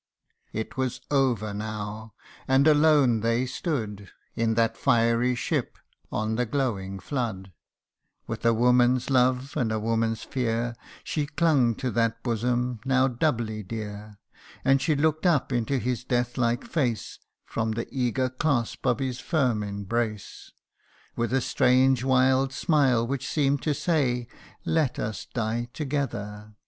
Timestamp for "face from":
16.65-17.73